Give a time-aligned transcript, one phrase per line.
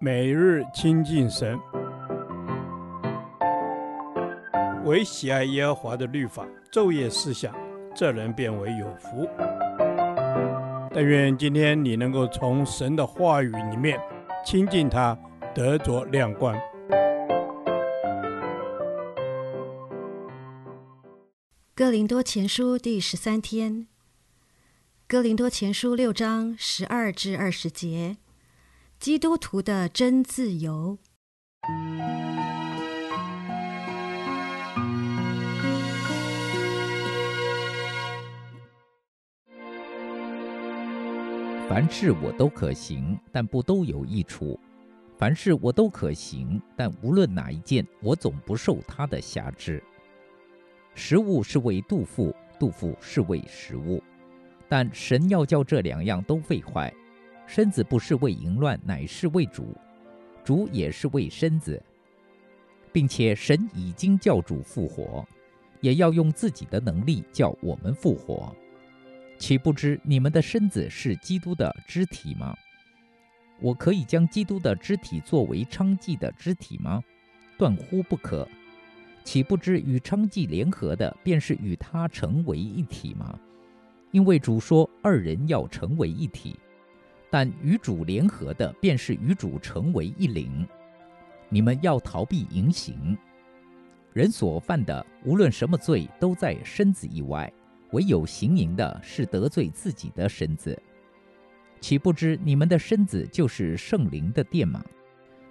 [0.00, 1.58] 每日亲近神，
[4.84, 7.54] 唯喜爱耶和华的律法，昼夜思想，
[7.94, 9.28] 这人便为有福。
[10.92, 13.98] 但愿今天你能够从神的话语里面
[14.44, 15.18] 亲近他，
[15.54, 16.54] 得着亮光。
[21.74, 23.88] 哥林多前书第十三天，
[25.08, 28.18] 哥林多前书六章十二至二十节。
[28.98, 30.98] 基督徒的真自由。
[41.68, 44.58] 凡事我都可行，但不都有益处；
[45.18, 49.82] 凡事我都可行，但无论哪一件，我总不受他的辖制。
[50.94, 54.02] 食物是为肚腹，肚腹是为食物，
[54.68, 56.94] 但神要叫这两样都废坏。
[57.46, 59.64] 身子不是为淫乱，乃是为主；
[60.42, 61.82] 主也是为身子，
[62.92, 65.26] 并且神已经叫主复活，
[65.80, 68.54] 也要用自己的能力叫我们复活。
[69.38, 72.56] 岂不知你们的身子是基督的肢体吗？
[73.60, 77.02] 我可以将基督的肢体作为娼妓的肢体吗？
[77.56, 78.48] 断乎不可！
[79.22, 83.38] 岂不知与娼妓联合的，便是与他成为一体吗？
[84.10, 86.56] 因为主说，二人要成为一体。
[87.34, 90.64] 但与主联合的，便是与主成为一灵。
[91.48, 93.18] 你们要逃避淫行。
[94.12, 97.52] 人所犯的，无论什么罪，都在身子以外；
[97.90, 100.80] 唯有行淫的，是得罪自己的身子。
[101.80, 104.80] 岂不知你们的身子就是圣灵的殿吗？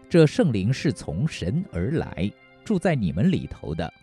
[0.07, 2.31] 这圣灵是从神而来，
[2.63, 3.93] 住在你们里头的，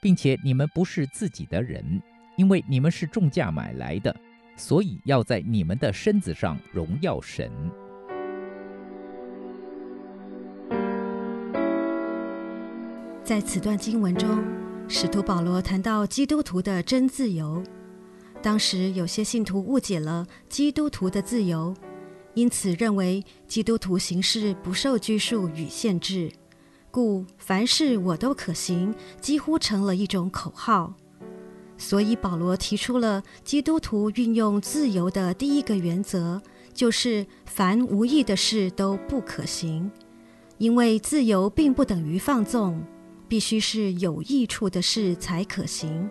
[0.00, 2.00] 并且你们不是自己的人，
[2.36, 4.14] 因为你们是重价买来的。
[4.56, 7.50] 所以要在你们的身子上荣耀神。
[13.22, 14.44] 在此段经文中，
[14.86, 17.62] 使徒保罗谈到基督徒的真自由。
[18.42, 21.74] 当时有些信徒误解了基督徒的自由，
[22.34, 26.30] 因此认为基督徒行事不受拘束与限制，
[26.90, 30.94] 故凡事我都可行，几乎成了一种口号。
[31.84, 36.40] 所以保罗提出了基督徒运用自由的第一个原则，
[36.72, 39.90] 就是凡无益的事都不可行。
[40.56, 42.82] 因为自由并不等于放纵，
[43.28, 46.08] 必须是有益处的事才可行。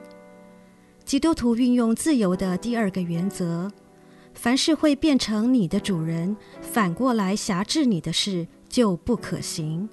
[1.03, 3.71] 基督徒运用自由的第二个原则，
[4.35, 9.89] 凡是会变成你的主人，反过来辖制你的事，就不可行。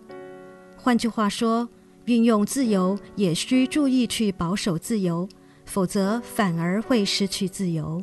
[0.77, 1.71] 换句话说，
[2.05, 5.27] 运用自由也需注意去保守自由。
[5.71, 8.03] 否则反而会失去自由。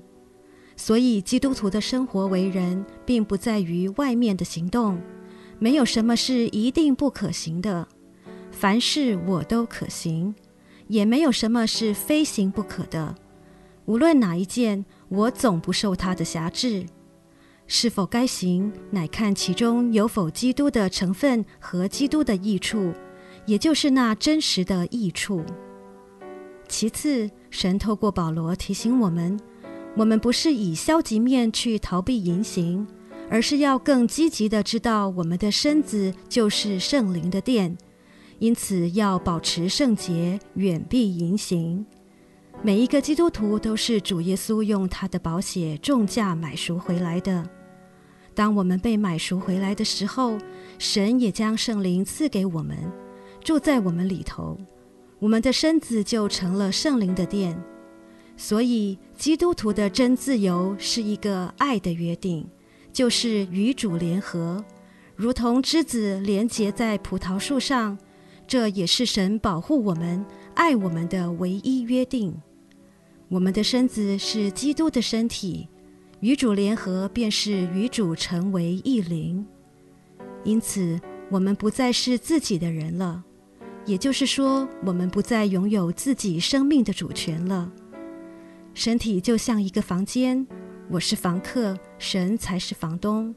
[0.77, 4.97] 所以基督徒的生活为人，并不在于外面的行动，
[5.59, 7.85] 没有什么是一定不可行的。
[8.51, 10.33] 凡事我都可行，
[10.87, 13.13] 也没有什么是非行不可的。
[13.85, 16.85] 无论哪一件，我总不受它的辖制。
[17.67, 22.93] 是否该行，乃看其中有否基督的成分和基督的益处，
[23.45, 25.43] 也就是那真实的益处。
[26.69, 29.39] 其次，神透过保罗提醒我们：
[29.95, 32.85] 我们不是以消极面去逃避淫行，
[33.29, 37.77] 而是要更积极地知道我们的身子就是圣灵的殿，
[38.39, 41.85] 因此要保持圣洁，远避淫行。
[42.61, 47.47] 每一个基督徒都是主耶稣用他的宝血重价买赎回来的。
[48.33, 50.37] 当我们被买赎回来的时候，
[50.77, 52.77] 神也将圣灵赐给我们，
[53.43, 54.57] 住在我们里头。
[55.19, 57.59] 我们的身子就成了圣灵的殿，
[58.35, 62.47] 所以基督徒的真自由是一个爱的约定，
[62.93, 64.63] 就是与主联合，
[65.15, 67.97] 如同枝子连结在葡萄树上。
[68.45, 72.33] 这也是神保护我们、爱我们的唯一约定。
[73.27, 75.67] 我们的身子是基督的身体，
[76.21, 79.45] 与主联合便是与主成为一灵。
[80.45, 80.97] 因此，
[81.29, 83.21] 我们不再是自己的人了。
[83.87, 87.71] 也就是说，我们不再拥有自己生命的主权了。
[88.73, 90.45] 身体就像一个房间，
[90.89, 93.33] 我是房客，神才是房东。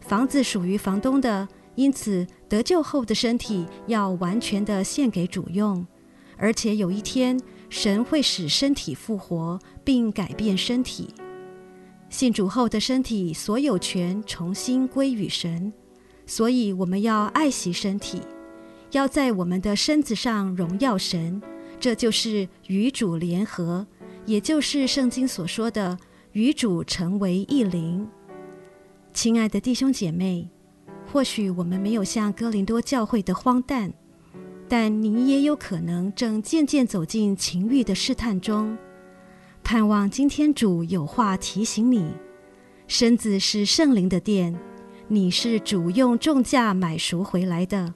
[0.00, 5.84] 房子属于房东的，因此得救后的身体要完全的献给主用。
[6.36, 7.40] 而且有一天，
[7.70, 11.08] 神会使身体复活，并改变身体。
[12.10, 15.72] 信主后的身体所有权重新归于神，
[16.26, 18.20] 所以我们要爱惜身体。
[18.96, 21.42] 要在我们的身子上荣耀神，
[21.78, 23.86] 这就是与主联合，
[24.24, 25.98] 也就是圣经所说的
[26.32, 28.08] 与主成为一灵。
[29.12, 30.48] 亲爱的弟兄姐妹，
[31.12, 33.92] 或许我们没有像哥林多教会的荒诞，
[34.66, 38.78] 但你也有可能正渐渐走进情欲的试探中。
[39.62, 42.06] 盼望今天主有话提醒你：
[42.88, 44.58] 身子是圣灵的殿，
[45.06, 47.92] 你是主用重价买赎回来的，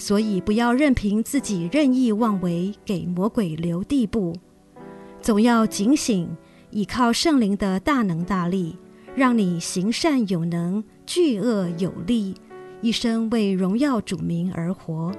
[0.00, 4.34] 所以不要任凭自己任意妄为，给魔鬼留地步。
[5.20, 6.34] 总要警醒，
[6.70, 8.78] 倚靠圣灵的大能大力。
[9.14, 12.34] 让你行善有能，惧恶有力，
[12.80, 15.12] 一生为荣耀主名而活。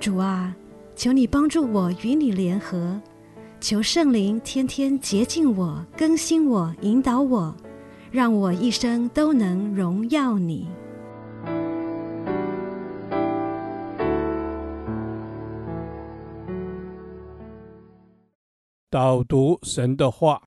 [0.00, 0.56] 主啊，
[0.96, 3.00] 求你帮助我与你联合，
[3.60, 7.54] 求圣灵天天洁净我、更新我、引导我，
[8.10, 10.66] 让我一生都能荣耀你。
[18.92, 20.42] 导读神的话。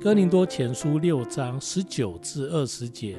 [0.00, 3.18] 哥林多前书六章十九至二十节，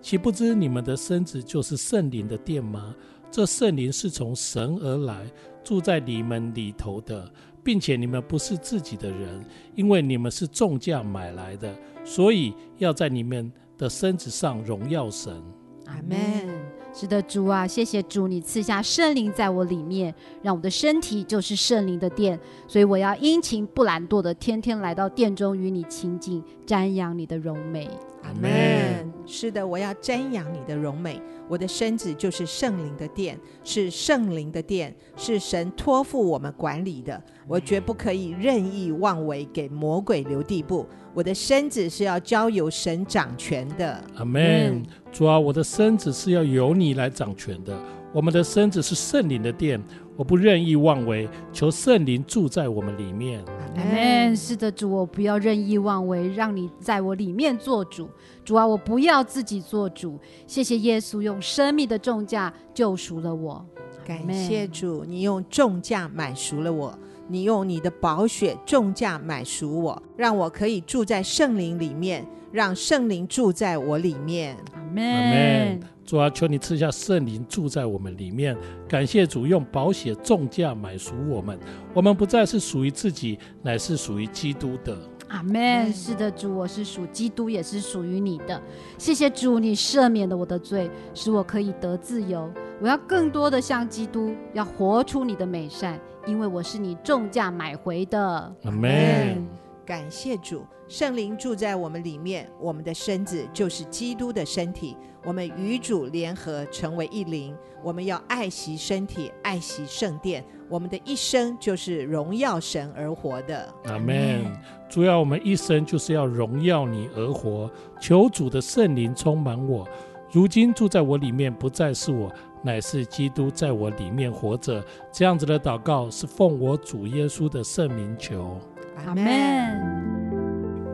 [0.00, 2.94] 岂不知你们的身子就是圣灵的殿吗？
[3.32, 5.28] 这圣灵是从神而来，
[5.64, 7.28] 住在你们里头的，
[7.64, 9.44] 并且你们不是自己的人，
[9.74, 15.42] 因为你们是重价买来的，所以要在你们的身子上荣耀神。
[15.86, 16.73] 阿门。
[16.94, 22.38] 是的，主啊，谢谢主，你赐下圣灵在我里面，让我的身体就是圣灵的殿，
[22.68, 27.90] 所以我要殷勤不懒惰的天天来到殿中与你亲近，瞻仰你的荣美。
[28.22, 29.13] 阿门。
[29.26, 31.20] 是的，我要瞻仰你的荣美。
[31.46, 37.22] 我的身子就是圣灵的殿，是圣灵的殿，是神托付我们管理的。
[37.46, 40.86] 我绝不可以任意妄为，给魔鬼留地步。
[41.12, 44.02] 我的身子是要交由神掌权的。
[44.16, 44.82] 阿门。
[45.12, 47.78] 主啊，我的身子是要由你来掌权的。
[48.12, 49.82] 我们的身子是圣灵的殿，
[50.16, 53.44] 我不任意妄为，求圣灵住在我们里面。
[53.76, 54.36] 阿门。
[54.36, 58.08] 是的，主，我不要任意妄为，让你在我里面做主。
[58.44, 60.18] 主啊，我不要自己做主。
[60.46, 63.64] 谢谢耶稣用生命的重价救赎了我。
[64.04, 66.96] 感谢主，你用重价买赎了我，
[67.26, 74.56] 你用你的宝血重价买赎我，让我可以住在圣灵里面，让圣灵住在我里面。
[74.74, 75.80] 阿门。
[76.04, 78.54] 主啊，求你赐下圣灵住在我们里面。
[78.86, 81.58] 感谢主用宝血重价买赎我们，
[81.94, 84.94] 我们不再是属于自己，乃是属于基督的。
[85.28, 85.90] 阿门。
[85.94, 88.60] 是的，主，我是属基督，也是属于你的。
[88.98, 92.52] 谢谢主，你赦免了我的罪，使我可以得自由。
[92.80, 98.54] 我要更多的像基督，要活出你的美善，因为我是你重价买回的。
[98.64, 99.46] 阿门。
[99.86, 104.96] 感谢主，圣灵住在我们里面，我们的身子就是基督的身体。
[105.24, 107.56] 我们与主联合，成为一灵。
[107.82, 110.44] 我们要爱惜身体，爱惜圣殿。
[110.68, 113.68] 我们的一生就是荣耀神而活的。
[113.84, 114.44] 阿门。
[114.88, 117.70] 主要我们一生就是要荣耀你而活。
[118.00, 119.86] 求主的圣灵充满我，
[120.32, 122.32] 如今住在我里面，不再是我，
[122.64, 124.82] 乃是基督在我里面活着。
[125.12, 128.58] 这样子的祷告是奉我主耶稣的圣名求。
[129.06, 129.24] 阿门。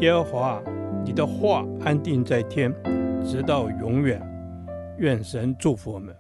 [0.01, 0.63] 耶和华，
[1.05, 2.75] 你的话安定在天。
[3.23, 4.21] 直到永远，
[4.97, 6.15] 愿神祝福我们。